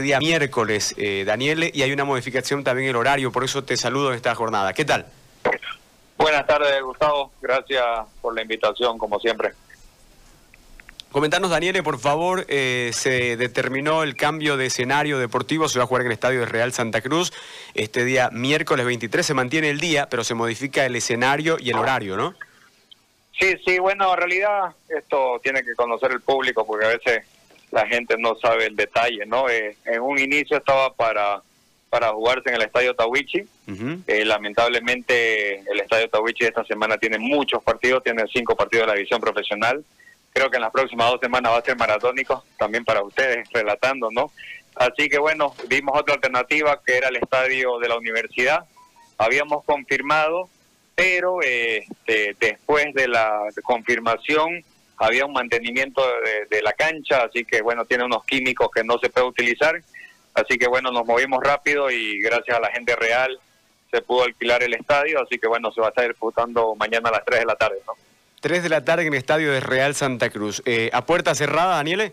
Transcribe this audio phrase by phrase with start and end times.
[0.00, 3.76] día miércoles, eh, Daniele, y hay una modificación también en el horario, por eso te
[3.76, 4.72] saludo en esta jornada.
[4.72, 5.06] ¿Qué tal?
[6.16, 7.32] Buenas tardes, Gustavo.
[7.40, 7.84] Gracias
[8.20, 9.52] por la invitación, como siempre.
[11.14, 15.86] Comentanos, Daniele, por favor, eh, se determinó el cambio de escenario deportivo, se va a
[15.86, 17.32] jugar en el Estadio de Real Santa Cruz.
[17.74, 21.76] Este día, miércoles 23, se mantiene el día, pero se modifica el escenario y el
[21.76, 22.34] horario, ¿no?
[23.38, 27.24] Sí, sí, bueno, en realidad esto tiene que conocer el público porque a veces
[27.70, 29.48] la gente no sabe el detalle, ¿no?
[29.48, 31.42] Eh, en un inicio estaba para
[31.94, 33.44] para jugarse en el Estadio Tawichi.
[34.08, 38.94] Eh, lamentablemente el Estadio Tawichi esta semana tiene muchos partidos, tiene cinco partidos de la
[38.94, 39.84] división profesional.
[40.32, 44.10] Creo que en las próximas dos semanas va a ser maratónico, también para ustedes, relatando,
[44.10, 44.32] ¿no?
[44.74, 48.64] Así que bueno, vimos otra alternativa que era el Estadio de la Universidad.
[49.16, 50.48] Habíamos confirmado,
[50.96, 54.64] pero este, después de la confirmación
[54.98, 56.02] había un mantenimiento
[56.50, 59.80] de, la cancha, así que bueno, tiene unos químicos que no se puede utilizar,
[60.34, 63.38] así que bueno, nos movimos rápido y gracias a la gente real
[63.90, 67.12] se pudo alquilar el estadio, así que bueno, se va a estar disputando mañana a
[67.12, 67.92] las 3 de la tarde, ¿no?
[68.40, 70.62] 3 de la tarde en el estadio de Real Santa Cruz.
[70.66, 72.12] Eh, ¿A puerta cerrada, Daniele?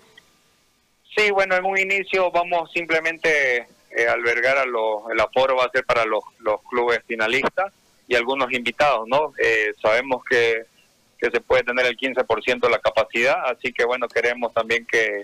[1.16, 5.72] Sí, bueno, en un inicio vamos simplemente eh, albergar a los, el aforo va a
[5.72, 7.74] ser para los, los clubes finalistas
[8.08, 9.34] y algunos invitados, ¿no?
[9.38, 10.66] Eh, sabemos que
[11.22, 15.22] que se puede tener el 15% de la capacidad, así que bueno, queremos también que,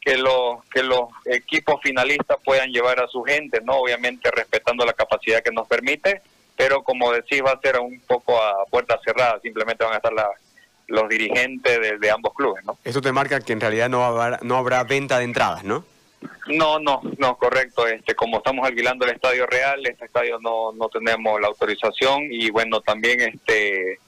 [0.00, 3.74] que, los, que los equipos finalistas puedan llevar a su gente, ¿no?
[3.74, 6.22] Obviamente respetando la capacidad que nos permite,
[6.56, 10.12] pero como decís va a ser un poco a puerta cerrada, simplemente van a estar
[10.86, 12.78] los dirigentes de, de, ambos clubes, ¿no?
[12.82, 15.84] Eso te marca que en realidad no habrá, no habrá venta de entradas, ¿no?
[16.46, 17.86] No, no, no, correcto.
[17.86, 22.50] Este, como estamos alquilando el estadio real, este estadio no, no tenemos la autorización y
[22.50, 24.00] bueno, también este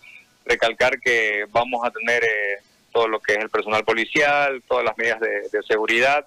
[0.44, 4.96] recalcar que vamos a tener eh, todo lo que es el personal policial, todas las
[4.98, 6.26] medidas de, seguridad,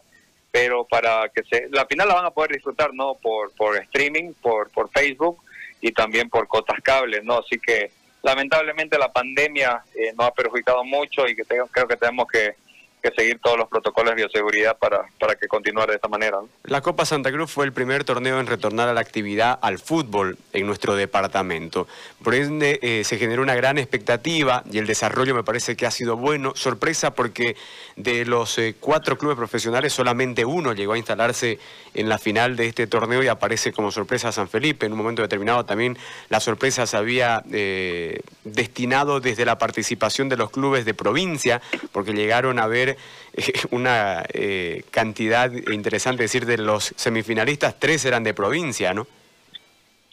[0.51, 3.15] pero para que se, la final la van a poder disfrutar, ¿no?
[3.15, 5.41] Por, por streaming, por, por Facebook
[5.81, 7.39] y también por cotas cables, ¿no?
[7.39, 7.91] Así que
[8.21, 12.55] lamentablemente la pandemia eh, nos ha perjudicado mucho y que creo que tenemos que
[13.03, 16.39] que seguir todos los protocolos de bioseguridad para, para que continúe de esta manera.
[16.63, 20.37] La Copa Santa Cruz fue el primer torneo en retornar a la actividad al fútbol
[20.53, 21.85] en nuestro departamento.
[22.23, 25.91] Por ende, eh, se generó una gran expectativa y el desarrollo me parece que ha
[25.91, 26.53] sido bueno.
[26.55, 27.57] Sorpresa porque
[27.97, 31.59] de los eh, cuatro clubes profesionales solamente uno llegó a instalarse
[31.93, 34.85] en la final de este torneo y aparece como sorpresa San Felipe.
[34.85, 35.97] En un momento determinado también
[36.29, 42.13] la sorpresa se había eh, destinado desde la participación de los clubes de provincia porque
[42.13, 42.92] llegaron a ver
[43.71, 49.07] una eh, cantidad interesante, es decir, de los semifinalistas, tres eran de provincia, ¿no?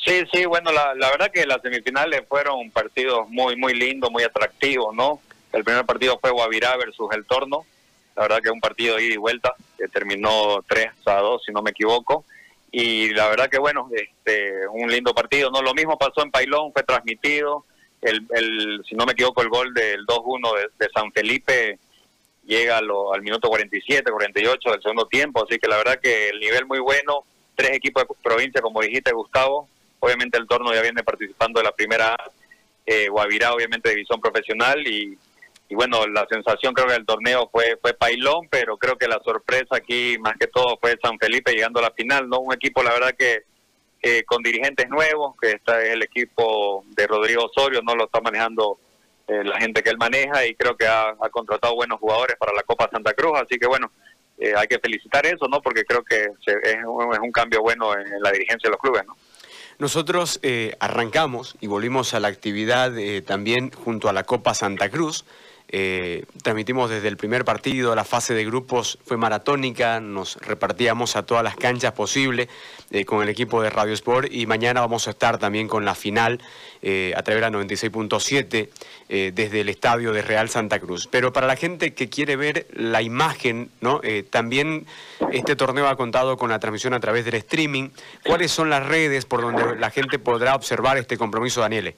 [0.05, 4.95] Sí, sí, bueno, la, verdad que las semifinales fueron partidos muy, muy lindos, muy atractivos,
[4.95, 5.21] ¿no?
[5.53, 7.67] El primer partido fue Guavirá versus El Torno,
[8.17, 11.63] la verdad que un partido ida y vuelta, que terminó 3 a 2, si no
[11.63, 12.25] me equivoco,
[12.73, 15.61] y la verdad que bueno, este, un lindo partido, ¿no?
[15.61, 17.67] Lo mismo pasó en Pailón, fue transmitido,
[18.01, 21.79] el, el si no me equivoco, el gol del 2-1 de, de San Felipe
[22.45, 26.67] llega al minuto 47, 48 del segundo tiempo, así que la verdad que el nivel
[26.67, 27.25] muy bueno,
[27.55, 29.69] tres equipos de provincia, como dijiste Gustavo,
[30.01, 32.17] obviamente el torno ya viene participando de la primera
[32.87, 35.17] eh, Guavirá obviamente división profesional y,
[35.69, 39.21] y, bueno, la sensación creo que el torneo fue, fue pailón, pero creo que la
[39.23, 42.41] sorpresa aquí más que todo fue San Felipe llegando a la final, ¿no?
[42.41, 43.45] Un equipo la verdad que
[44.27, 48.79] con dirigentes nuevos, que está es el equipo de Rodrigo Osorio, no lo está manejando
[49.31, 52.65] eh, la gente que él maneja y creo que ha, contratado buenos jugadores para la
[52.65, 53.93] Copa Santa Cruz, así que bueno,
[54.39, 55.63] eh, hay que felicitar eso, ¿no?
[55.63, 59.17] Porque creo que es, un, cambio bueno en, la dirigencia de los clubes, ¿no?
[59.79, 62.93] Nosotros eh, arrancamos y volvimos a la actividad
[63.25, 65.25] también junto a la Copa Santa Cruz.
[65.73, 71.23] Eh, transmitimos desde el primer partido, la fase de grupos fue maratónica, nos repartíamos a
[71.25, 72.49] todas las canchas posibles
[72.91, 75.95] eh, con el equipo de Radio Sport y mañana vamos a estar también con la
[75.95, 76.41] final
[76.83, 78.69] eh, a través de la 96.7
[79.33, 81.09] desde el estadio de Real Santa Cruz.
[81.09, 84.01] Pero para la gente que quiere ver la imagen, ¿no?
[84.31, 84.87] también
[85.33, 87.89] este torneo ha contado con la transmisión a través del streaming.
[88.25, 91.97] ¿Cuáles son las redes por donde la gente podrá observar este compromiso, Daniele?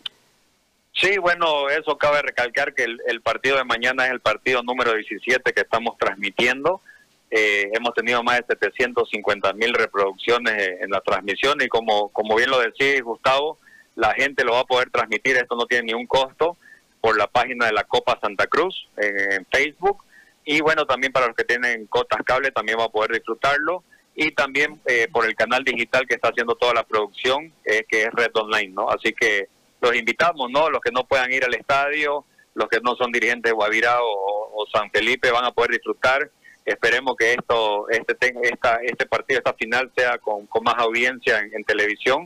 [0.94, 5.52] Sí, bueno, eso cabe recalcar que el, partido de mañana es el partido número 17
[5.52, 6.82] que estamos transmitiendo.
[7.30, 12.50] Eh, hemos tenido más de 750 mil reproducciones en la transmisión y como, como bien
[12.50, 13.58] lo decís, Gustavo,
[13.94, 16.58] la gente lo va a poder transmitir, esto no tiene ningún costo,
[17.00, 20.04] por la página de la Copa Santa Cruz en, Facebook.
[20.44, 23.82] Y bueno, también para los que tienen cotas cable también va a poder disfrutarlo.
[24.14, 28.02] Y también eh, por el canal digital que está haciendo toda la producción, eh, que
[28.02, 28.90] es Red Online, ¿no?
[28.90, 29.48] Así que
[29.82, 30.70] los invitamos, ¿no?
[30.70, 32.24] Los que no puedan ir al estadio,
[32.54, 36.30] los que no son dirigentes de Guavirá o, San Felipe van a poder disfrutar
[36.64, 42.22] esperemos que esto este esta, este partido, esta final sea con, más audiencia en, televisión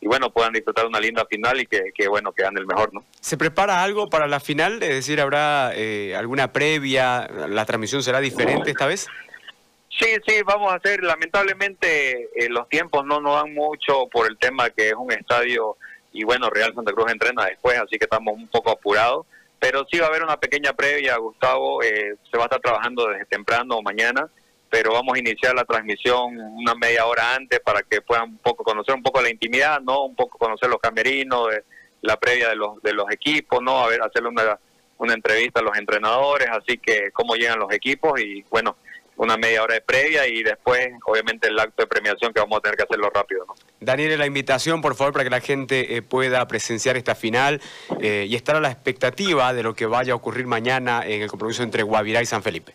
[0.00, 2.94] y bueno, puedan disfrutar una linda final y que, que, bueno, que gane el mejor,
[2.94, 3.04] ¿no?
[3.20, 4.82] ¿Se prepara algo para la final?
[4.82, 7.28] Es decir, ¿habrá eh, alguna previa?
[7.48, 9.06] ¿La transmisión será diferente esta vez?
[9.98, 14.38] Sí, sí, vamos a hacer, lamentablemente eh, los tiempos no nos dan mucho por el
[14.38, 15.76] tema que es un estadio
[16.14, 19.26] y bueno, Real Santa Cruz entrena después, así que estamos un poco apurados,
[19.58, 23.08] pero sí va a haber una pequeña previa, Gustavo, eh, se va a estar trabajando
[23.08, 24.28] desde temprano o mañana,
[24.70, 28.62] pero vamos a iniciar la transmisión una media hora antes para que puedan un poco
[28.62, 31.48] conocer un poco la intimidad, no, un poco conocer los camerinos,
[32.00, 34.58] la previa de los de los equipos, no, a ver, hacerle una
[34.98, 38.76] una entrevista a los entrenadores, así que cómo llegan los equipos y bueno,
[39.16, 42.60] una media hora de previa y después, obviamente, el acto de premiación que vamos a
[42.60, 43.44] tener que hacerlo rápido.
[43.46, 43.54] ¿no?
[43.80, 47.60] Daniel, la invitación, por favor, para que la gente eh, pueda presenciar esta final
[48.00, 51.28] eh, y estar a la expectativa de lo que vaya a ocurrir mañana en el
[51.28, 52.74] compromiso entre Guavirá y San Felipe.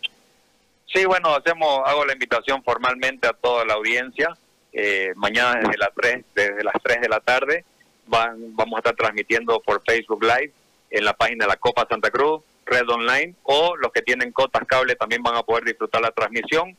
[0.92, 4.36] Sí, bueno, hacemos, hago la invitación formalmente a toda la audiencia.
[4.72, 7.64] Eh, mañana desde las 3, desde las 3 de la tarde
[8.06, 10.52] van, vamos a estar transmitiendo por Facebook Live
[10.90, 14.62] en la página de la Copa Santa Cruz red online o los que tienen cotas
[14.66, 16.76] cable también van a poder disfrutar la transmisión.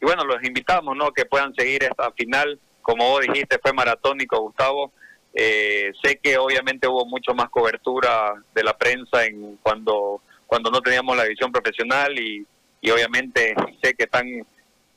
[0.00, 1.12] Y bueno, los invitamos, ¿no?
[1.12, 2.58] Que puedan seguir esta final.
[2.82, 4.92] Como vos dijiste, fue maratónico, Gustavo.
[5.32, 10.80] Eh, sé que obviamente hubo mucho más cobertura de la prensa en cuando cuando no
[10.80, 12.46] teníamos la división profesional y,
[12.80, 14.26] y obviamente sé que están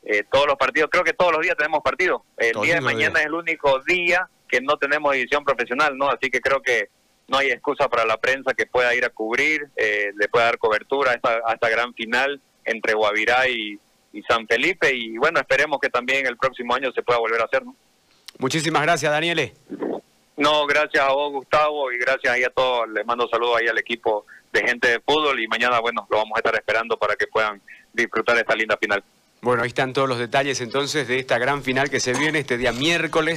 [0.04, 2.22] eh, todos los partidos, creo que todos los días tenemos partidos.
[2.36, 6.08] El día de mañana es el único día que no tenemos división profesional, ¿no?
[6.08, 6.88] Así que creo que
[7.28, 10.58] no hay excusa para la prensa que pueda ir a cubrir, eh, le pueda dar
[10.58, 13.78] cobertura a esta, gran final entre Guavirá y,
[14.26, 17.64] San Felipe y bueno, esperemos que también el próximo año se pueda volver a hacer.
[17.64, 17.76] ¿no?
[18.38, 19.54] Muchísimas gracias, Daniele.
[20.36, 22.88] No, gracias a vos, Gustavo, y gracias ahí a todos.
[22.88, 26.32] Les mando saludos ahí al equipo de gente de fútbol y mañana, bueno, lo vamos
[26.34, 29.04] a estar esperando para que puedan disfrutar esta linda final.
[29.40, 32.56] Bueno, ahí están todos los detalles entonces de esta gran final que se viene este
[32.56, 33.36] día miércoles.